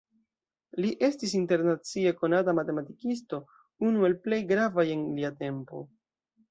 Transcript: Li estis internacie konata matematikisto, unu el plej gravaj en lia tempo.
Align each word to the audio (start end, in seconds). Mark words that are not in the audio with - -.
Li 0.85 0.89
estis 1.07 1.35
internacie 1.39 2.15
konata 2.23 2.57
matematikisto, 2.63 3.43
unu 3.91 4.09
el 4.11 4.21
plej 4.27 4.43
gravaj 4.55 4.89
en 4.99 5.07
lia 5.21 5.37
tempo. 5.47 5.89